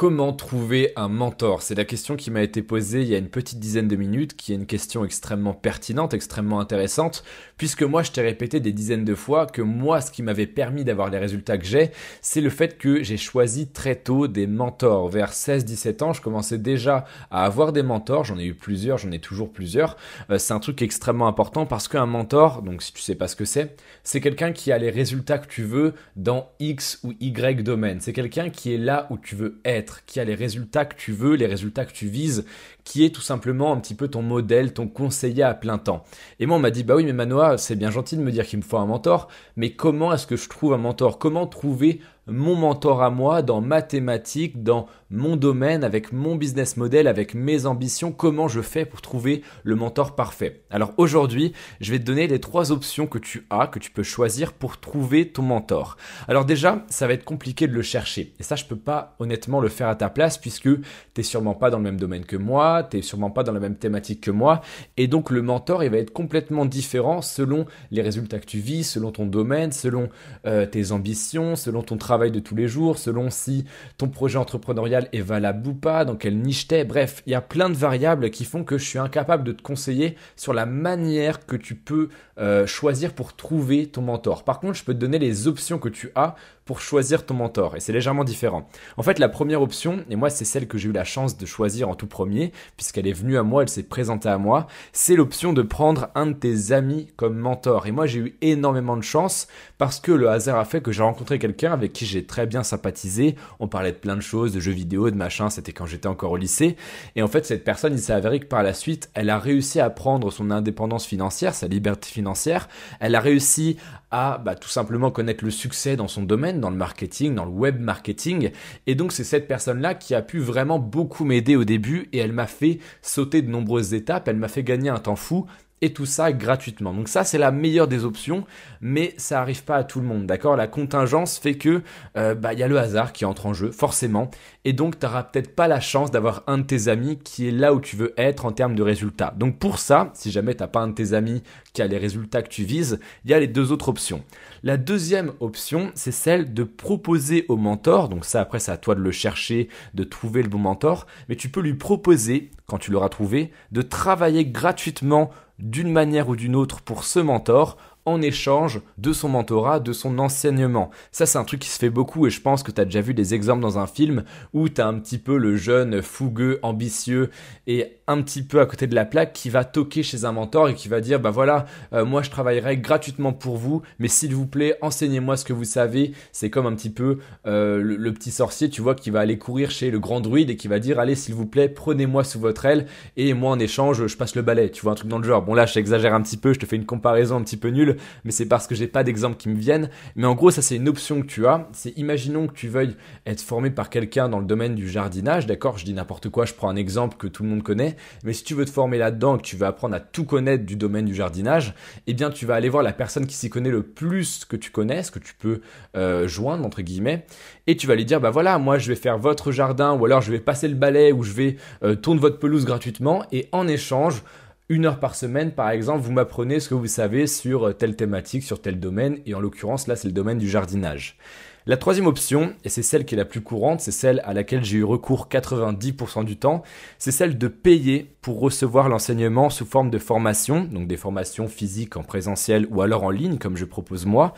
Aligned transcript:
Comment 0.00 0.32
trouver 0.32 0.94
un 0.96 1.08
mentor 1.08 1.60
C'est 1.60 1.74
la 1.74 1.84
question 1.84 2.16
qui 2.16 2.30
m'a 2.30 2.40
été 2.40 2.62
posée 2.62 3.02
il 3.02 3.08
y 3.08 3.14
a 3.14 3.18
une 3.18 3.28
petite 3.28 3.60
dizaine 3.60 3.86
de 3.86 3.96
minutes, 3.96 4.34
qui 4.34 4.52
est 4.52 4.54
une 4.54 4.64
question 4.64 5.04
extrêmement 5.04 5.52
pertinente, 5.52 6.14
extrêmement 6.14 6.58
intéressante, 6.58 7.22
puisque 7.58 7.82
moi 7.82 8.02
je 8.02 8.10
t'ai 8.10 8.22
répété 8.22 8.60
des 8.60 8.72
dizaines 8.72 9.04
de 9.04 9.14
fois 9.14 9.44
que 9.44 9.60
moi 9.60 10.00
ce 10.00 10.10
qui 10.10 10.22
m'avait 10.22 10.46
permis 10.46 10.84
d'avoir 10.84 11.10
les 11.10 11.18
résultats 11.18 11.58
que 11.58 11.66
j'ai, 11.66 11.90
c'est 12.22 12.40
le 12.40 12.48
fait 12.48 12.78
que 12.78 13.02
j'ai 13.02 13.18
choisi 13.18 13.68
très 13.68 13.94
tôt 13.94 14.26
des 14.26 14.46
mentors. 14.46 15.10
Vers 15.10 15.32
16-17 15.32 16.02
ans, 16.02 16.12
je 16.14 16.22
commençais 16.22 16.56
déjà 16.56 17.04
à 17.30 17.44
avoir 17.44 17.74
des 17.74 17.82
mentors, 17.82 18.24
j'en 18.24 18.38
ai 18.38 18.46
eu 18.46 18.54
plusieurs, 18.54 18.96
j'en 18.96 19.10
ai 19.10 19.18
toujours 19.18 19.52
plusieurs. 19.52 19.98
Euh, 20.30 20.38
c'est 20.38 20.54
un 20.54 20.60
truc 20.60 20.80
extrêmement 20.80 21.28
important 21.28 21.66
parce 21.66 21.88
qu'un 21.88 22.06
mentor, 22.06 22.62
donc 22.62 22.80
si 22.80 22.94
tu 22.94 23.02
sais 23.02 23.16
pas 23.16 23.28
ce 23.28 23.36
que 23.36 23.44
c'est, 23.44 23.76
c'est 24.02 24.22
quelqu'un 24.22 24.52
qui 24.52 24.72
a 24.72 24.78
les 24.78 24.88
résultats 24.88 25.36
que 25.36 25.48
tu 25.48 25.62
veux 25.62 25.92
dans 26.16 26.48
X 26.58 27.00
ou 27.04 27.12
Y 27.20 27.62
domaine. 27.62 28.00
C'est 28.00 28.14
quelqu'un 28.14 28.48
qui 28.48 28.72
est 28.72 28.78
là 28.78 29.06
où 29.10 29.18
tu 29.18 29.36
veux 29.36 29.60
être 29.66 29.89
qui 30.06 30.20
a 30.20 30.24
les 30.24 30.34
résultats 30.34 30.84
que 30.84 30.96
tu 30.96 31.12
veux, 31.12 31.34
les 31.34 31.46
résultats 31.46 31.84
que 31.84 31.92
tu 31.92 32.06
vises, 32.06 32.44
qui 32.84 33.04
est 33.04 33.14
tout 33.14 33.20
simplement 33.20 33.72
un 33.72 33.80
petit 33.80 33.94
peu 33.94 34.08
ton 34.08 34.22
modèle, 34.22 34.72
ton 34.72 34.88
conseiller 34.88 35.42
à 35.42 35.54
plein 35.54 35.78
temps. 35.78 36.04
Et 36.38 36.46
moi, 36.46 36.56
on 36.56 36.60
m'a 36.60 36.70
dit, 36.70 36.84
bah 36.84 36.96
oui, 36.96 37.04
mais 37.04 37.12
Manoa, 37.12 37.58
c'est 37.58 37.76
bien 37.76 37.90
gentil 37.90 38.16
de 38.16 38.22
me 38.22 38.32
dire 38.32 38.46
qu'il 38.46 38.58
me 38.58 38.64
faut 38.64 38.78
un 38.78 38.86
mentor, 38.86 39.28
mais 39.56 39.72
comment 39.72 40.12
est-ce 40.12 40.26
que 40.26 40.36
je 40.36 40.48
trouve 40.48 40.72
un 40.72 40.78
mentor? 40.78 41.18
Comment 41.18 41.46
trouver 41.46 42.00
mon 42.30 42.54
mentor 42.54 43.02
à 43.02 43.10
moi 43.10 43.42
dans 43.42 43.60
mathématiques, 43.60 44.62
dans 44.62 44.86
mon 45.10 45.36
domaine, 45.36 45.82
avec 45.82 46.12
mon 46.12 46.36
business 46.36 46.76
model, 46.76 47.08
avec 47.08 47.34
mes 47.34 47.66
ambitions, 47.66 48.12
comment 48.12 48.46
je 48.46 48.60
fais 48.60 48.84
pour 48.84 49.00
trouver 49.00 49.42
le 49.64 49.74
mentor 49.74 50.14
parfait. 50.14 50.62
Alors 50.70 50.92
aujourd'hui, 50.98 51.52
je 51.80 51.90
vais 51.90 51.98
te 51.98 52.04
donner 52.04 52.28
les 52.28 52.40
trois 52.40 52.70
options 52.70 53.08
que 53.08 53.18
tu 53.18 53.44
as, 53.50 53.66
que 53.66 53.80
tu 53.80 53.90
peux 53.90 54.04
choisir 54.04 54.52
pour 54.52 54.78
trouver 54.78 55.28
ton 55.28 55.42
mentor. 55.42 55.96
Alors 56.28 56.44
déjà, 56.44 56.84
ça 56.88 57.08
va 57.08 57.14
être 57.14 57.24
compliqué 57.24 57.66
de 57.66 57.72
le 57.72 57.82
chercher. 57.82 58.34
Et 58.38 58.44
ça, 58.44 58.54
je 58.54 58.64
peux 58.64 58.76
pas 58.76 59.16
honnêtement 59.18 59.60
le 59.60 59.68
faire 59.68 59.88
à 59.88 59.96
ta 59.96 60.10
place 60.10 60.38
puisque 60.38 60.62
tu 60.62 60.80
n'es 61.16 61.24
sûrement 61.24 61.54
pas 61.54 61.70
dans 61.70 61.78
le 61.78 61.84
même 61.84 61.98
domaine 61.98 62.24
que 62.24 62.36
moi, 62.36 62.86
tu 62.88 62.96
n'es 62.96 63.02
sûrement 63.02 63.30
pas 63.30 63.42
dans 63.42 63.52
la 63.52 63.60
même 63.60 63.76
thématique 63.76 64.20
que 64.20 64.30
moi. 64.30 64.60
Et 64.96 65.08
donc 65.08 65.30
le 65.30 65.42
mentor, 65.42 65.82
il 65.82 65.90
va 65.90 65.98
être 65.98 66.12
complètement 66.12 66.66
différent 66.66 67.20
selon 67.20 67.66
les 67.90 68.02
résultats 68.02 68.38
que 68.38 68.46
tu 68.46 68.58
vis, 68.58 68.84
selon 68.84 69.10
ton 69.10 69.26
domaine, 69.26 69.72
selon 69.72 70.08
euh, 70.46 70.66
tes 70.66 70.92
ambitions, 70.92 71.56
selon 71.56 71.82
ton 71.82 71.96
travail 71.96 72.19
de 72.28 72.40
tous 72.40 72.54
les 72.54 72.68
jours, 72.68 72.98
selon 72.98 73.30
si 73.30 73.64
ton 73.96 74.08
projet 74.08 74.36
entrepreneurial 74.36 75.08
est 75.14 75.22
valable 75.22 75.68
ou 75.68 75.74
pas, 75.74 76.04
dans 76.04 76.16
quelle 76.16 76.36
niche 76.36 76.68
t'es. 76.68 76.84
Bref, 76.84 77.22
il 77.24 77.32
y 77.32 77.34
a 77.34 77.40
plein 77.40 77.70
de 77.70 77.74
variables 77.74 78.28
qui 78.28 78.44
font 78.44 78.64
que 78.64 78.76
je 78.76 78.84
suis 78.84 78.98
incapable 78.98 79.44
de 79.44 79.52
te 79.52 79.62
conseiller 79.62 80.16
sur 80.36 80.52
la 80.52 80.66
manière 80.66 81.46
que 81.46 81.56
tu 81.56 81.74
peux 81.74 82.10
euh, 82.38 82.66
choisir 82.66 83.14
pour 83.14 83.34
trouver 83.34 83.86
ton 83.86 84.02
mentor. 84.02 84.44
Par 84.44 84.60
contre, 84.60 84.74
je 84.74 84.84
peux 84.84 84.92
te 84.94 84.98
donner 84.98 85.18
les 85.18 85.48
options 85.48 85.78
que 85.78 85.88
tu 85.88 86.10
as 86.14 86.34
pour 86.70 86.80
choisir 86.80 87.26
ton 87.26 87.34
mentor 87.34 87.74
et 87.74 87.80
c'est 87.80 87.92
légèrement 87.92 88.22
différent. 88.22 88.68
En 88.96 89.02
fait, 89.02 89.18
la 89.18 89.28
première 89.28 89.60
option, 89.60 90.04
et 90.08 90.14
moi 90.14 90.30
c'est 90.30 90.44
celle 90.44 90.68
que 90.68 90.78
j'ai 90.78 90.88
eu 90.88 90.92
la 90.92 91.02
chance 91.02 91.36
de 91.36 91.44
choisir 91.44 91.88
en 91.88 91.96
tout 91.96 92.06
premier, 92.06 92.52
puisqu'elle 92.76 93.08
est 93.08 93.12
venue 93.12 93.36
à 93.36 93.42
moi, 93.42 93.62
elle 93.62 93.68
s'est 93.68 93.82
présentée 93.82 94.28
à 94.28 94.38
moi, 94.38 94.68
c'est 94.92 95.16
l'option 95.16 95.52
de 95.52 95.62
prendre 95.62 96.10
un 96.14 96.26
de 96.26 96.32
tes 96.32 96.70
amis 96.70 97.08
comme 97.16 97.36
mentor. 97.36 97.88
Et 97.88 97.90
moi 97.90 98.06
j'ai 98.06 98.20
eu 98.20 98.36
énormément 98.40 98.96
de 98.96 99.02
chance 99.02 99.48
parce 99.78 99.98
que 99.98 100.12
le 100.12 100.28
hasard 100.28 100.60
a 100.60 100.64
fait 100.64 100.80
que 100.80 100.92
j'ai 100.92 101.02
rencontré 101.02 101.40
quelqu'un 101.40 101.72
avec 101.72 101.92
qui 101.92 102.06
j'ai 102.10 102.24
très 102.24 102.46
bien 102.46 102.62
sympathisé. 102.62 103.36
On 103.58 103.68
parlait 103.68 103.92
de 103.92 103.96
plein 103.96 104.16
de 104.16 104.20
choses, 104.20 104.52
de 104.52 104.60
jeux 104.60 104.72
vidéo, 104.72 105.10
de 105.10 105.16
machin, 105.16 105.50
c'était 105.50 105.72
quand 105.72 105.86
j'étais 105.86 106.08
encore 106.08 106.32
au 106.32 106.36
lycée. 106.36 106.76
Et 107.16 107.22
en 107.22 107.28
fait, 107.28 107.46
cette 107.46 107.64
personne, 107.64 107.94
il 107.94 107.98
s'est 107.98 108.12
avéré 108.12 108.40
que 108.40 108.46
par 108.46 108.62
la 108.62 108.74
suite, 108.74 109.10
elle 109.14 109.30
a 109.30 109.38
réussi 109.38 109.80
à 109.80 109.90
prendre 109.90 110.30
son 110.30 110.50
indépendance 110.50 111.06
financière, 111.06 111.54
sa 111.54 111.68
liberté 111.68 112.08
financière. 112.08 112.68
Elle 113.00 113.14
a 113.14 113.20
réussi 113.20 113.76
à 114.10 114.38
bah, 114.38 114.54
tout 114.54 114.68
simplement 114.68 115.10
connaître 115.10 115.44
le 115.44 115.50
succès 115.50 115.96
dans 115.96 116.08
son 116.08 116.22
domaine 116.22 116.60
dans 116.60 116.70
le 116.70 116.76
marketing, 116.76 117.34
dans 117.34 117.44
le 117.44 117.50
web 117.50 117.80
marketing. 117.80 118.50
Et 118.86 118.94
donc 118.94 119.12
c'est 119.12 119.24
cette 119.24 119.46
personne-là 119.46 119.94
qui 119.94 120.14
a 120.14 120.22
pu 120.22 120.38
vraiment 120.38 120.78
beaucoup 120.78 121.24
m'aider 121.24 121.56
au 121.56 121.64
début 121.64 122.08
et 122.12 122.18
elle 122.18 122.32
m'a 122.32 122.46
fait 122.46 122.78
sauter 123.02 123.42
de 123.42 123.50
nombreuses 123.50 123.94
étapes, 123.94 124.28
elle 124.28 124.36
m'a 124.36 124.48
fait 124.48 124.64
gagner 124.64 124.88
un 124.90 124.98
temps 124.98 125.16
fou 125.16 125.46
et 125.82 125.92
tout 125.92 126.06
ça 126.06 126.32
gratuitement. 126.32 126.92
Donc 126.92 127.08
ça 127.08 127.24
c'est 127.24 127.38
la 127.38 127.50
meilleure 127.50 127.88
des 127.88 128.04
options, 128.04 128.44
mais 128.80 129.14
ça 129.16 129.40
arrive 129.40 129.64
pas 129.64 129.76
à 129.76 129.84
tout 129.84 130.00
le 130.00 130.06
monde, 130.06 130.26
d'accord? 130.26 130.56
La 130.56 130.66
contingence 130.66 131.38
fait 131.38 131.54
que 131.54 131.82
euh, 132.16 132.34
bah 132.34 132.52
il 132.52 132.58
y 132.58 132.62
a 132.62 132.68
le 132.68 132.78
hasard 132.78 133.12
qui 133.12 133.24
entre 133.24 133.46
en 133.46 133.54
jeu 133.54 133.70
forcément, 133.70 134.30
et 134.64 134.72
donc 134.72 134.98
tu 134.98 135.06
n'auras 135.06 135.22
peut-être 135.22 135.54
pas 135.54 135.68
la 135.68 135.80
chance 135.80 136.10
d'avoir 136.10 136.42
un 136.46 136.58
de 136.58 136.64
tes 136.64 136.88
amis 136.88 137.18
qui 137.18 137.48
est 137.48 137.52
là 137.52 137.74
où 137.74 137.80
tu 137.80 137.96
veux 137.96 138.12
être 138.16 138.44
en 138.44 138.52
termes 138.52 138.74
de 138.74 138.82
résultats. 138.82 139.34
Donc 139.36 139.58
pour 139.58 139.78
ça, 139.78 140.10
si 140.14 140.30
jamais 140.30 140.54
t'as 140.54 140.66
pas 140.66 140.80
un 140.80 140.88
de 140.88 140.94
tes 140.94 141.12
amis 141.12 141.42
qui 141.72 141.82
a 141.82 141.86
les 141.86 141.98
résultats 141.98 142.42
que 142.42 142.48
tu 142.48 142.64
vises, 142.64 142.98
il 143.24 143.30
y 143.30 143.34
a 143.34 143.40
les 143.40 143.46
deux 143.46 143.72
autres 143.72 143.88
options. 143.88 144.22
La 144.62 144.76
deuxième 144.76 145.32
option, 145.40 145.90
c'est 145.94 146.12
celle 146.12 146.52
de 146.52 146.64
proposer 146.64 147.46
au 147.48 147.56
mentor, 147.56 148.08
donc 148.08 148.24
ça 148.24 148.40
après 148.40 148.58
c'est 148.58 148.72
à 148.72 148.76
toi 148.76 148.94
de 148.94 149.00
le 149.00 149.12
chercher, 149.12 149.68
de 149.94 150.04
trouver 150.04 150.42
le 150.42 150.48
bon 150.48 150.58
mentor, 150.58 151.06
mais 151.28 151.36
tu 151.36 151.48
peux 151.48 151.60
lui 151.60 151.74
proposer, 151.74 152.50
quand 152.70 152.78
tu 152.78 152.92
l'auras 152.92 153.08
trouvé, 153.08 153.50
de 153.72 153.82
travailler 153.82 154.46
gratuitement 154.46 155.30
d'une 155.58 155.90
manière 155.90 156.28
ou 156.28 156.36
d'une 156.36 156.54
autre 156.54 156.80
pour 156.82 157.02
ce 157.02 157.18
mentor 157.18 157.76
en 158.04 158.22
échange 158.22 158.80
de 158.98 159.12
son 159.12 159.28
mentorat, 159.28 159.80
de 159.80 159.92
son 159.92 160.18
enseignement. 160.18 160.90
Ça, 161.12 161.26
c'est 161.26 161.38
un 161.38 161.44
truc 161.44 161.60
qui 161.60 161.68
se 161.68 161.78
fait 161.78 161.90
beaucoup 161.90 162.26
et 162.26 162.30
je 162.30 162.40
pense 162.40 162.62
que 162.62 162.70
tu 162.70 162.80
as 162.80 162.84
déjà 162.84 163.00
vu 163.00 163.14
des 163.14 163.34
exemples 163.34 163.62
dans 163.62 163.78
un 163.78 163.86
film 163.86 164.24
où 164.52 164.68
tu 164.68 164.80
as 164.80 164.86
un 164.86 164.98
petit 164.98 165.18
peu 165.18 165.36
le 165.36 165.56
jeune 165.56 166.02
fougueux, 166.02 166.58
ambitieux 166.62 167.30
et 167.66 168.00
un 168.06 168.22
petit 168.22 168.42
peu 168.42 168.60
à 168.60 168.66
côté 168.66 168.86
de 168.86 168.94
la 168.94 169.04
plaque 169.04 169.32
qui 169.32 169.50
va 169.50 169.64
toquer 169.64 170.02
chez 170.02 170.24
un 170.24 170.32
mentor 170.32 170.68
et 170.68 170.74
qui 170.74 170.88
va 170.88 171.00
dire 171.00 171.20
bah 171.20 171.30
voilà, 171.30 171.66
euh, 171.92 172.04
moi 172.04 172.22
je 172.22 172.30
travaillerai 172.30 172.76
gratuitement 172.78 173.32
pour 173.32 173.56
vous, 173.56 173.82
mais 173.98 174.08
s'il 174.08 174.34
vous 174.34 174.46
plaît, 174.46 174.76
enseignez-moi 174.82 175.36
ce 175.36 175.44
que 175.44 175.52
vous 175.52 175.64
savez. 175.64 176.12
C'est 176.32 176.50
comme 176.50 176.66
un 176.66 176.74
petit 176.74 176.90
peu 176.90 177.18
euh, 177.46 177.80
le, 177.80 178.12
petit 178.12 178.32
sorcier, 178.32 178.68
tu 178.68 178.82
vois, 178.82 178.94
qui 178.94 179.10
va 179.10 179.20
aller 179.20 179.38
courir 179.38 179.70
chez 179.70 179.90
le 179.90 180.00
grand 180.00 180.20
druide 180.20 180.50
et 180.50 180.56
qui 180.56 180.68
va 180.68 180.78
dire 180.78 180.98
allez 180.98 181.14
s'il 181.14 181.34
vous 181.34 181.46
plaît, 181.46 181.68
prenez-moi 181.68 182.24
sous 182.24 182.40
votre 182.40 182.64
aile 182.64 182.86
et 183.16 183.34
moi 183.34 183.50
en 183.52 183.58
échange, 183.58 184.06
je 184.06 184.16
passe 184.16 184.34
le 184.34 184.42
balai. 184.42 184.70
Tu 184.70 184.82
vois 184.82 184.92
un 184.92 184.96
truc 184.96 185.08
dans 185.08 185.18
le 185.18 185.24
genre. 185.24 185.42
Bon 185.42 185.54
là, 185.54 185.66
j'exagère 185.66 186.14
un 186.14 186.22
petit 186.22 186.36
peu, 186.36 186.52
je 186.52 186.58
te 186.58 186.66
fais 186.66 186.76
une 186.76 186.86
comparaison 186.86 187.36
un 187.36 187.42
petit 187.42 187.56
peu 187.56 187.68
nulle, 187.68 187.89
mais 188.24 188.30
c'est 188.30 188.46
parce 188.46 188.66
que 188.66 188.74
j'ai 188.74 188.86
pas 188.86 189.04
d'exemple 189.04 189.36
qui 189.36 189.48
me 189.48 189.58
viennent. 189.58 189.90
Mais 190.16 190.26
en 190.26 190.34
gros, 190.34 190.50
ça 190.50 190.62
c'est 190.62 190.76
une 190.76 190.88
option 190.88 191.20
que 191.22 191.26
tu 191.26 191.46
as. 191.46 191.68
C'est 191.72 191.96
imaginons 191.98 192.46
que 192.46 192.54
tu 192.54 192.68
veuilles 192.68 192.96
être 193.26 193.40
formé 193.40 193.70
par 193.70 193.90
quelqu'un 193.90 194.28
dans 194.28 194.38
le 194.38 194.46
domaine 194.46 194.74
du 194.74 194.88
jardinage, 194.88 195.46
d'accord? 195.46 195.78
Je 195.78 195.84
dis 195.84 195.94
n'importe 195.94 196.28
quoi, 196.28 196.44
je 196.44 196.54
prends 196.54 196.68
un 196.68 196.76
exemple 196.76 197.16
que 197.16 197.26
tout 197.26 197.42
le 197.42 197.48
monde 197.48 197.62
connaît. 197.62 197.96
Mais 198.24 198.32
si 198.32 198.44
tu 198.44 198.54
veux 198.54 198.64
te 198.64 198.70
former 198.70 198.98
là-dedans, 198.98 199.36
que 199.36 199.42
tu 199.42 199.56
veux 199.56 199.66
apprendre 199.66 199.94
à 199.94 200.00
tout 200.00 200.24
connaître 200.24 200.64
du 200.64 200.76
domaine 200.76 201.04
du 201.04 201.14
jardinage, 201.14 201.74
eh 202.06 202.14
bien 202.14 202.30
tu 202.30 202.46
vas 202.46 202.54
aller 202.54 202.68
voir 202.68 202.82
la 202.82 202.92
personne 202.92 203.26
qui 203.26 203.34
s'y 203.34 203.50
connaît 203.50 203.70
le 203.70 203.82
plus 203.82 204.44
que 204.44 204.56
tu 204.56 204.70
connaisses, 204.70 205.10
que 205.10 205.18
tu 205.18 205.34
peux 205.34 205.60
euh, 205.96 206.28
joindre 206.28 206.64
entre 206.64 206.82
guillemets, 206.82 207.24
et 207.66 207.76
tu 207.76 207.86
vas 207.86 207.94
lui 207.94 208.04
dire 208.04 208.20
bah 208.20 208.30
voilà, 208.30 208.58
moi 208.58 208.78
je 208.78 208.88
vais 208.88 208.96
faire 208.96 209.18
votre 209.18 209.52
jardin, 209.52 209.92
ou 209.94 210.04
alors 210.04 210.20
je 210.20 210.30
vais 210.30 210.40
passer 210.40 210.68
le 210.68 210.74
balai, 210.74 211.12
ou 211.12 211.22
je 211.22 211.32
vais 211.32 211.56
euh, 211.82 211.94
tourner 211.94 212.20
votre 212.20 212.38
pelouse 212.38 212.64
gratuitement, 212.64 213.24
et 213.32 213.48
en 213.52 213.68
échange 213.68 214.22
une 214.70 214.86
heure 214.86 215.00
par 215.00 215.16
semaine, 215.16 215.50
par 215.50 215.68
exemple, 215.70 216.04
vous 216.04 216.12
m'apprenez 216.12 216.60
ce 216.60 216.68
que 216.68 216.74
vous 216.74 216.86
savez 216.86 217.26
sur 217.26 217.76
telle 217.76 217.96
thématique, 217.96 218.44
sur 218.44 218.62
tel 218.62 218.78
domaine, 218.78 219.18
et 219.26 219.34
en 219.34 219.40
l'occurrence, 219.40 219.88
là, 219.88 219.96
c'est 219.96 220.06
le 220.06 220.14
domaine 220.14 220.38
du 220.38 220.48
jardinage. 220.48 221.18
La 221.66 221.76
troisième 221.76 222.06
option, 222.06 222.54
et 222.64 222.68
c'est 222.68 222.82
celle 222.82 223.04
qui 223.04 223.16
est 223.16 223.18
la 223.18 223.24
plus 223.24 223.40
courante, 223.40 223.80
c'est 223.80 223.90
celle 223.90 224.22
à 224.24 224.32
laquelle 224.32 224.64
j'ai 224.64 224.78
eu 224.78 224.84
recours 224.84 225.26
90% 225.28 226.24
du 226.24 226.36
temps, 226.36 226.62
c'est 226.98 227.10
celle 227.10 227.36
de 227.36 227.48
payer 227.48 228.14
pour 228.22 228.38
recevoir 228.38 228.88
l'enseignement 228.88 229.50
sous 229.50 229.66
forme 229.66 229.90
de 229.90 229.98
formation, 229.98 230.62
donc 230.62 230.86
des 230.86 230.96
formations 230.96 231.48
physiques 231.48 231.96
en 231.96 232.04
présentiel 232.04 232.68
ou 232.70 232.80
alors 232.80 233.02
en 233.02 233.10
ligne 233.10 233.38
comme 233.38 233.56
je 233.56 233.64
propose 233.64 234.06
moi, 234.06 234.34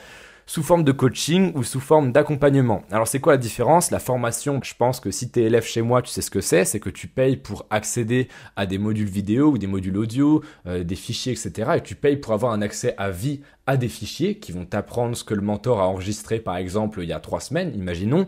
sous 0.46 0.62
forme 0.62 0.84
de 0.84 0.92
coaching 0.92 1.52
ou 1.54 1.62
sous 1.62 1.80
forme 1.80 2.12
d'accompagnement. 2.12 2.82
Alors 2.90 3.08
c'est 3.08 3.20
quoi 3.20 3.34
la 3.34 3.38
différence? 3.38 3.90
La 3.90 3.98
formation, 3.98 4.60
je 4.62 4.74
pense 4.74 5.00
que 5.00 5.10
si 5.10 5.30
tu 5.30 5.40
es 5.40 5.44
élève 5.44 5.64
chez 5.64 5.82
moi, 5.82 6.02
tu 6.02 6.10
sais 6.10 6.22
ce 6.22 6.30
que 6.30 6.40
c'est, 6.40 6.64
c'est 6.64 6.80
que 6.80 6.90
tu 6.90 7.08
payes 7.08 7.36
pour 7.36 7.66
accéder 7.70 8.28
à 8.56 8.66
des 8.66 8.78
modules 8.78 9.08
vidéo 9.08 9.50
ou 9.50 9.58
des 9.58 9.66
modules 9.66 9.96
audio, 9.96 10.42
euh, 10.66 10.84
des 10.84 10.96
fichiers, 10.96 11.32
etc. 11.32 11.72
Et 11.76 11.80
tu 11.80 11.94
payes 11.94 12.16
pour 12.16 12.32
avoir 12.32 12.52
un 12.52 12.62
accès 12.62 12.94
à 12.98 13.10
vie 13.10 13.40
à 13.66 13.76
des 13.76 13.88
fichiers 13.88 14.38
qui 14.38 14.52
vont 14.52 14.64
t'apprendre 14.64 15.16
ce 15.16 15.24
que 15.24 15.34
le 15.34 15.42
mentor 15.42 15.80
a 15.80 15.88
enregistré 15.88 16.40
par 16.40 16.56
exemple 16.56 17.00
il 17.02 17.08
y 17.08 17.12
a 17.12 17.20
trois 17.20 17.40
semaines, 17.40 17.72
imaginons. 17.74 18.26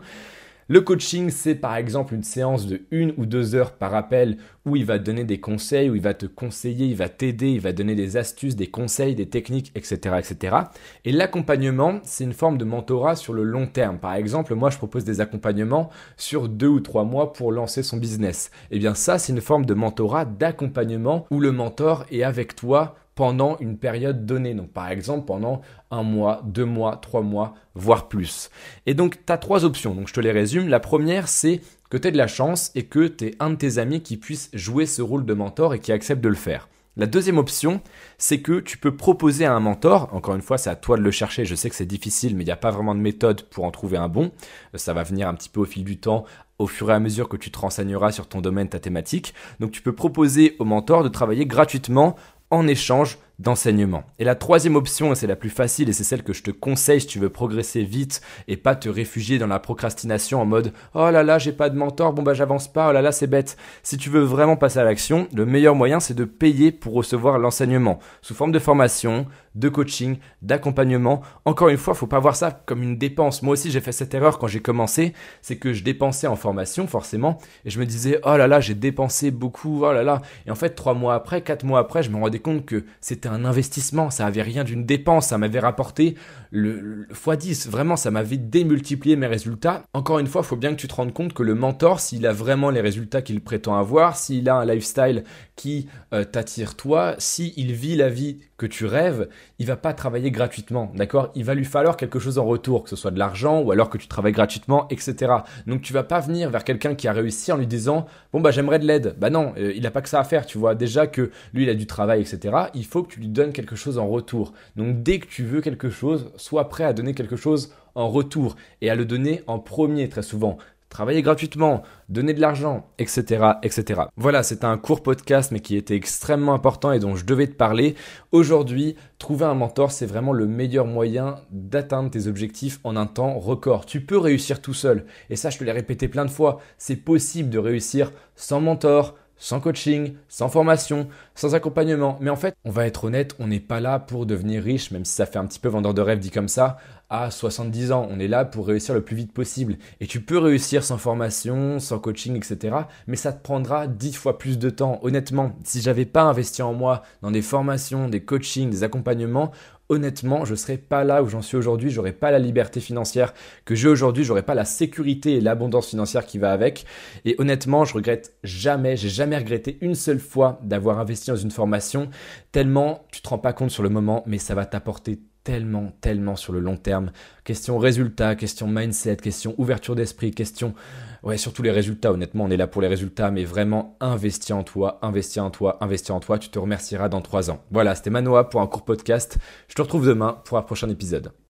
Le 0.66 0.80
coaching, 0.80 1.28
c'est 1.28 1.56
par 1.56 1.76
exemple 1.76 2.14
une 2.14 2.22
séance 2.22 2.66
de 2.66 2.80
une 2.90 3.12
ou 3.18 3.26
deux 3.26 3.54
heures 3.54 3.72
par 3.72 3.94
appel 3.94 4.38
où 4.64 4.76
il 4.76 4.86
va 4.86 4.98
donner 4.98 5.24
des 5.24 5.38
conseils, 5.38 5.90
où 5.90 5.94
il 5.94 6.00
va 6.00 6.14
te 6.14 6.24
conseiller, 6.24 6.86
il 6.86 6.96
va 6.96 7.10
t'aider, 7.10 7.50
il 7.50 7.60
va 7.60 7.72
donner 7.72 7.94
des 7.94 8.16
astuces, 8.16 8.56
des 8.56 8.68
conseils, 8.68 9.14
des 9.14 9.28
techniques, 9.28 9.72
etc. 9.74 10.16
etc. 10.18 10.56
Et 11.04 11.12
l'accompagnement, 11.12 12.00
c'est 12.02 12.24
une 12.24 12.32
forme 12.32 12.56
de 12.56 12.64
mentorat 12.64 13.14
sur 13.14 13.34
le 13.34 13.42
long 13.42 13.66
terme. 13.66 13.98
Par 13.98 14.14
exemple, 14.14 14.54
moi, 14.54 14.70
je 14.70 14.78
propose 14.78 15.04
des 15.04 15.20
accompagnements 15.20 15.90
sur 16.16 16.48
deux 16.48 16.68
ou 16.68 16.80
trois 16.80 17.04
mois 17.04 17.34
pour 17.34 17.52
lancer 17.52 17.82
son 17.82 17.98
business. 17.98 18.50
Eh 18.70 18.78
bien 18.78 18.94
ça, 18.94 19.18
c'est 19.18 19.34
une 19.34 19.42
forme 19.42 19.66
de 19.66 19.74
mentorat, 19.74 20.24
d'accompagnement 20.24 21.26
où 21.30 21.40
le 21.40 21.52
mentor 21.52 22.06
est 22.10 22.22
avec 22.22 22.56
toi 22.56 22.96
pendant 23.14 23.56
une 23.58 23.78
période 23.78 24.26
donnée. 24.26 24.54
Donc 24.54 24.70
par 24.70 24.88
exemple 24.88 25.26
pendant 25.26 25.62
un 25.90 26.02
mois, 26.02 26.42
deux 26.44 26.64
mois, 26.64 26.96
trois 26.96 27.22
mois, 27.22 27.54
voire 27.74 28.08
plus. 28.08 28.50
Et 28.86 28.94
donc 28.94 29.18
tu 29.24 29.32
as 29.32 29.38
trois 29.38 29.64
options. 29.64 29.94
Donc 29.94 30.08
je 30.08 30.14
te 30.14 30.20
les 30.20 30.32
résume. 30.32 30.68
La 30.68 30.80
première 30.80 31.28
c'est 31.28 31.60
que 31.90 31.96
tu 31.96 32.08
aies 32.08 32.12
de 32.12 32.18
la 32.18 32.26
chance 32.26 32.70
et 32.74 32.84
que 32.84 33.06
tu 33.06 33.26
aies 33.26 33.34
un 33.40 33.50
de 33.50 33.56
tes 33.56 33.78
amis 33.78 34.02
qui 34.02 34.16
puisse 34.16 34.50
jouer 34.52 34.86
ce 34.86 35.02
rôle 35.02 35.24
de 35.24 35.34
mentor 35.34 35.74
et 35.74 35.78
qui 35.78 35.92
accepte 35.92 36.22
de 36.22 36.28
le 36.28 36.34
faire. 36.34 36.68
La 36.96 37.06
deuxième 37.06 37.38
option, 37.38 37.80
c'est 38.18 38.40
que 38.40 38.60
tu 38.60 38.78
peux 38.78 38.96
proposer 38.96 39.44
à 39.44 39.52
un 39.52 39.58
mentor, 39.58 40.10
encore 40.12 40.36
une 40.36 40.42
fois 40.42 40.58
c'est 40.58 40.70
à 40.70 40.76
toi 40.76 40.96
de 40.96 41.02
le 41.02 41.10
chercher, 41.10 41.44
je 41.44 41.56
sais 41.56 41.68
que 41.68 41.74
c'est 41.74 41.86
difficile 41.86 42.36
mais 42.36 42.44
il 42.44 42.46
n'y 42.46 42.52
a 42.52 42.56
pas 42.56 42.70
vraiment 42.70 42.94
de 42.94 43.00
méthode 43.00 43.42
pour 43.42 43.64
en 43.64 43.72
trouver 43.72 43.96
un 43.96 44.08
bon, 44.08 44.30
ça 44.76 44.92
va 44.92 45.02
venir 45.02 45.26
un 45.26 45.34
petit 45.34 45.48
peu 45.48 45.58
au 45.58 45.64
fil 45.64 45.82
du 45.82 45.98
temps, 45.98 46.24
au 46.58 46.68
fur 46.68 46.90
et 46.90 46.94
à 46.94 47.00
mesure 47.00 47.28
que 47.28 47.36
tu 47.36 47.50
te 47.50 47.58
renseigneras 47.58 48.12
sur 48.12 48.28
ton 48.28 48.40
domaine, 48.40 48.68
ta 48.68 48.78
thématique. 48.78 49.34
Donc 49.58 49.72
tu 49.72 49.82
peux 49.82 49.94
proposer 49.94 50.54
au 50.60 50.64
mentor 50.64 51.02
de 51.02 51.08
travailler 51.08 51.46
gratuitement 51.46 52.14
en 52.50 52.66
échange 52.66 53.18
d'enseignement. 53.38 54.04
Et 54.18 54.24
la 54.24 54.36
troisième 54.36 54.76
option, 54.76 55.12
et 55.12 55.16
c'est 55.16 55.26
la 55.26 55.34
plus 55.34 55.50
facile 55.50 55.88
et 55.88 55.92
c'est 55.92 56.04
celle 56.04 56.22
que 56.22 56.32
je 56.32 56.42
te 56.42 56.50
conseille 56.52 57.00
si 57.00 57.06
tu 57.06 57.18
veux 57.18 57.30
progresser 57.30 57.82
vite 57.82 58.20
et 58.46 58.56
pas 58.56 58.76
te 58.76 58.88
réfugier 58.88 59.38
dans 59.38 59.48
la 59.48 59.58
procrastination 59.58 60.40
en 60.40 60.44
mode 60.44 60.72
oh 60.94 61.10
là 61.10 61.24
là 61.24 61.38
j'ai 61.38 61.52
pas 61.52 61.68
de 61.68 61.76
mentor, 61.76 62.12
bon 62.12 62.22
bah 62.22 62.34
j'avance 62.34 62.72
pas, 62.72 62.90
oh 62.90 62.92
là 62.92 63.02
là 63.02 63.10
c'est 63.10 63.26
bête. 63.26 63.56
Si 63.82 63.96
tu 63.96 64.08
veux 64.08 64.22
vraiment 64.22 64.56
passer 64.56 64.78
à 64.78 64.84
l'action, 64.84 65.26
le 65.34 65.46
meilleur 65.46 65.74
moyen 65.74 65.98
c'est 65.98 66.14
de 66.14 66.24
payer 66.24 66.70
pour 66.70 66.94
recevoir 66.94 67.38
l'enseignement 67.38 67.98
sous 68.22 68.34
forme 68.34 68.52
de 68.52 68.58
formation, 68.60 69.26
de 69.54 69.68
coaching, 69.68 70.18
d'accompagnement. 70.42 71.22
Encore 71.44 71.68
une 71.68 71.76
fois, 71.76 71.94
faut 71.94 72.06
pas 72.06 72.18
voir 72.18 72.36
ça 72.36 72.50
comme 72.66 72.82
une 72.82 72.98
dépense. 72.98 73.42
Moi 73.42 73.52
aussi 73.52 73.70
j'ai 73.70 73.80
fait 73.80 73.92
cette 73.92 74.14
erreur 74.14 74.38
quand 74.38 74.46
j'ai 74.46 74.60
commencé, 74.60 75.12
c'est 75.42 75.56
que 75.56 75.72
je 75.72 75.84
dépensais 75.84 76.26
en 76.26 76.36
formation 76.36 76.86
forcément 76.86 77.38
et 77.64 77.70
je 77.70 77.78
me 77.78 77.86
disais 77.86 78.20
oh 78.24 78.36
là 78.36 78.46
là 78.46 78.60
j'ai 78.60 78.74
dépensé 78.74 79.30
beaucoup, 79.30 79.84
oh 79.84 79.92
là 79.92 80.02
là. 80.02 80.22
Et 80.46 80.50
en 80.50 80.54
fait 80.54 80.70
trois 80.70 80.94
mois 80.94 81.14
après, 81.14 81.42
quatre 81.42 81.64
mois 81.64 81.80
après, 81.80 82.02
je 82.02 82.10
me 82.10 82.16
rendais 82.16 82.40
compte 82.40 82.64
que 82.64 82.84
c'était 83.00 83.28
un 83.28 83.44
investissement, 83.44 84.10
ça 84.10 84.26
avait 84.26 84.42
rien 84.42 84.64
d'une 84.64 84.84
dépense, 84.84 85.28
ça 85.28 85.38
m'avait 85.38 85.60
rapporté 85.60 86.16
le, 86.50 87.06
x10, 87.12 87.68
vraiment 87.68 87.96
ça 87.96 88.10
m'avait 88.10 88.36
démultiplié 88.36 89.16
mes 89.16 89.26
résultats. 89.26 89.82
Encore 89.92 90.18
une 90.18 90.26
fois, 90.26 90.42
il 90.42 90.46
faut 90.46 90.56
bien 90.56 90.70
que 90.70 90.80
tu 90.80 90.88
te 90.88 90.94
rendes 90.94 91.12
compte 91.12 91.32
que 91.32 91.42
le 91.42 91.54
mentor, 91.54 92.00
s'il 92.00 92.26
a 92.26 92.32
vraiment 92.32 92.70
les 92.70 92.80
résultats 92.80 93.22
qu'il 93.22 93.42
prétend 93.42 93.76
avoir, 93.76 94.16
s'il 94.16 94.48
a 94.48 94.56
un 94.56 94.64
lifestyle 94.64 95.24
qui 95.56 95.88
euh, 96.12 96.24
t'attire 96.24 96.76
toi, 96.76 97.14
s'il 97.18 97.72
vit 97.72 97.96
la 97.96 98.08
vie 98.08 98.40
que 98.56 98.66
tu 98.66 98.86
rêves, 98.86 99.28
il 99.58 99.66
va 99.66 99.76
pas 99.76 99.92
travailler 99.92 100.30
gratuitement, 100.30 100.90
d'accord? 100.94 101.30
Il 101.34 101.44
va 101.44 101.54
lui 101.54 101.64
falloir 101.64 101.96
quelque 101.96 102.18
chose 102.18 102.38
en 102.38 102.44
retour, 102.44 102.84
que 102.84 102.90
ce 102.90 102.96
soit 102.96 103.10
de 103.10 103.18
l'argent 103.18 103.60
ou 103.60 103.70
alors 103.70 103.90
que 103.90 103.98
tu 103.98 104.08
travailles 104.08 104.32
gratuitement, 104.32 104.86
etc. 104.90 105.32
Donc 105.66 105.82
tu 105.82 105.92
vas 105.92 106.02
pas 106.02 106.20
venir 106.20 106.50
vers 106.50 106.64
quelqu'un 106.64 106.94
qui 106.94 107.08
a 107.08 107.12
réussi 107.12 107.52
en 107.52 107.56
lui 107.56 107.66
disant 107.66 108.06
bon 108.32 108.40
bah 108.40 108.50
j'aimerais 108.50 108.78
de 108.78 108.86
l'aide. 108.86 109.14
Bah 109.18 109.30
non, 109.30 109.54
euh, 109.56 109.72
il 109.74 109.82
n'a 109.82 109.90
pas 109.90 110.02
que 110.02 110.08
ça 110.08 110.20
à 110.20 110.24
faire, 110.24 110.46
tu 110.46 110.58
vois. 110.58 110.74
Déjà 110.74 111.06
que 111.06 111.30
lui 111.52 111.64
il 111.64 111.68
a 111.70 111.74
du 111.74 111.86
travail, 111.86 112.20
etc. 112.20 112.56
Il 112.74 112.84
faut 112.84 113.02
que 113.02 113.12
tu 113.12 113.20
lui 113.20 113.28
donnes 113.28 113.52
quelque 113.52 113.76
chose 113.76 113.98
en 113.98 114.08
retour. 114.08 114.52
Donc 114.76 115.02
dès 115.02 115.18
que 115.18 115.26
tu 115.26 115.44
veux 115.44 115.60
quelque 115.60 115.90
chose, 115.90 116.30
sois 116.36 116.68
prêt 116.68 116.84
à 116.84 116.92
donner 116.92 117.14
quelque 117.14 117.36
chose 117.36 117.72
en 117.94 118.08
retour 118.08 118.56
et 118.80 118.90
à 118.90 118.94
le 118.94 119.04
donner 119.04 119.42
en 119.46 119.58
premier 119.58 120.08
très 120.08 120.22
souvent 120.22 120.58
travailler 120.94 121.22
gratuitement, 121.22 121.82
donner 122.08 122.34
de 122.34 122.40
l'argent, 122.40 122.86
etc., 122.98 123.44
etc. 123.64 124.02
Voilà, 124.16 124.44
c'est 124.44 124.62
un 124.62 124.78
court 124.78 125.02
podcast, 125.02 125.50
mais 125.50 125.58
qui 125.58 125.76
était 125.76 125.96
extrêmement 125.96 126.54
important 126.54 126.92
et 126.92 127.00
dont 127.00 127.16
je 127.16 127.24
devais 127.24 127.48
te 127.48 127.54
parler. 127.54 127.96
Aujourd'hui, 128.30 128.94
trouver 129.18 129.44
un 129.44 129.54
mentor, 129.54 129.90
c'est 129.90 130.06
vraiment 130.06 130.32
le 130.32 130.46
meilleur 130.46 130.86
moyen 130.86 131.40
d'atteindre 131.50 132.10
tes 132.10 132.28
objectifs 132.28 132.78
en 132.84 132.94
un 132.94 133.06
temps 133.06 133.40
record. 133.40 133.86
Tu 133.86 134.02
peux 134.02 134.16
réussir 134.16 134.62
tout 134.62 134.72
seul. 134.72 135.04
Et 135.30 135.36
ça, 135.36 135.50
je 135.50 135.58
te 135.58 135.64
l'ai 135.64 135.72
répété 135.72 136.06
plein 136.06 136.24
de 136.24 136.30
fois. 136.30 136.60
C'est 136.78 136.96
possible 136.96 137.50
de 137.50 137.58
réussir 137.58 138.12
sans 138.36 138.60
mentor, 138.60 139.16
sans 139.44 139.60
coaching, 139.60 140.14
sans 140.26 140.48
formation, 140.48 141.06
sans 141.34 141.54
accompagnement. 141.54 142.16
Mais 142.22 142.30
en 142.30 142.36
fait, 142.36 142.56
on 142.64 142.70
va 142.70 142.86
être 142.86 143.04
honnête, 143.04 143.36
on 143.38 143.46
n'est 143.46 143.60
pas 143.60 143.78
là 143.78 143.98
pour 143.98 144.24
devenir 144.24 144.62
riche, 144.62 144.90
même 144.90 145.04
si 145.04 145.12
ça 145.12 145.26
fait 145.26 145.38
un 145.38 145.44
petit 145.44 145.58
peu 145.58 145.68
vendeur 145.68 145.92
de 145.92 146.00
rêve 146.00 146.18
dit 146.18 146.30
comme 146.30 146.48
ça, 146.48 146.78
à 147.10 147.30
70 147.30 147.92
ans. 147.92 148.08
On 148.10 148.18
est 148.18 148.26
là 148.26 148.46
pour 148.46 148.66
réussir 148.66 148.94
le 148.94 149.02
plus 149.02 149.16
vite 149.16 149.34
possible. 149.34 149.76
Et 150.00 150.06
tu 150.06 150.22
peux 150.22 150.38
réussir 150.38 150.82
sans 150.82 150.96
formation, 150.96 151.78
sans 151.78 151.98
coaching, 151.98 152.36
etc. 152.36 152.74
Mais 153.06 153.16
ça 153.16 153.34
te 153.34 153.42
prendra 153.42 153.86
10 153.86 154.14
fois 154.14 154.38
plus 154.38 154.58
de 154.58 154.70
temps. 154.70 154.98
Honnêtement, 155.02 155.54
si 155.62 155.82
j'avais 155.82 156.06
pas 156.06 156.22
investi 156.22 156.62
en 156.62 156.72
moi 156.72 157.02
dans 157.20 157.30
des 157.30 157.42
formations, 157.42 158.08
des 158.08 158.24
coachings, 158.24 158.70
des 158.70 158.82
accompagnements, 158.82 159.52
honnêtement, 159.88 160.44
je 160.44 160.54
serais 160.54 160.78
pas 160.78 161.04
là 161.04 161.22
où 161.22 161.28
j'en 161.28 161.42
suis 161.42 161.56
aujourd'hui, 161.56 161.90
j'aurais 161.90 162.12
pas 162.12 162.30
la 162.30 162.38
liberté 162.38 162.80
financière 162.80 163.34
que 163.64 163.74
j'ai 163.74 163.88
aujourd'hui, 163.88 164.24
j'aurais 164.24 164.42
pas 164.42 164.54
la 164.54 164.64
sécurité 164.64 165.34
et 165.34 165.40
l'abondance 165.40 165.88
financière 165.88 166.26
qui 166.26 166.38
va 166.38 166.52
avec. 166.52 166.86
Et 167.24 167.34
honnêtement, 167.38 167.84
je 167.84 167.94
regrette 167.94 168.36
jamais, 168.42 168.96
j'ai 168.96 169.08
jamais 169.08 169.38
regretté 169.38 169.78
une 169.80 169.94
seule 169.94 170.20
fois 170.20 170.58
d'avoir 170.62 170.98
investi 170.98 171.30
dans 171.30 171.36
une 171.36 171.50
formation, 171.50 172.08
tellement 172.52 173.04
tu 173.12 173.20
te 173.20 173.28
rends 173.28 173.38
pas 173.38 173.52
compte 173.52 173.70
sur 173.70 173.82
le 173.82 173.88
moment, 173.88 174.22
mais 174.26 174.38
ça 174.38 174.54
va 174.54 174.66
t'apporter 174.66 175.20
tellement, 175.44 175.92
tellement 176.00 176.36
sur 176.36 176.52
le 176.52 176.60
long 176.60 176.76
terme. 176.76 177.12
Question 177.44 177.78
résultat, 177.78 178.34
question 178.34 178.66
mindset, 178.66 179.16
question 179.16 179.54
ouverture 179.58 179.94
d'esprit, 179.94 180.32
question... 180.32 180.74
Ouais, 181.22 181.38
surtout 181.38 181.62
les 181.62 181.70
résultats, 181.70 182.12
honnêtement, 182.12 182.44
on 182.44 182.50
est 182.50 182.56
là 182.56 182.66
pour 182.66 182.82
les 182.82 182.88
résultats, 182.88 183.30
mais 183.30 183.44
vraiment, 183.44 183.96
investis 184.00 184.50
en 184.50 184.62
toi, 184.62 184.98
investis 185.00 185.38
en 185.38 185.50
toi, 185.50 185.78
investis 185.80 186.10
en 186.10 186.20
toi, 186.20 186.38
tu 186.38 186.48
te 186.50 186.58
remercieras 186.58 187.08
dans 187.08 187.22
trois 187.22 187.50
ans. 187.50 187.62
Voilà, 187.70 187.94
c'était 187.94 188.10
Manoa 188.10 188.50
pour 188.50 188.60
un 188.60 188.66
court 188.66 188.84
podcast. 188.84 189.38
Je 189.68 189.74
te 189.74 189.82
retrouve 189.82 190.06
demain 190.06 190.38
pour 190.44 190.58
un 190.58 190.62
prochain 190.62 190.88
épisode. 190.90 191.32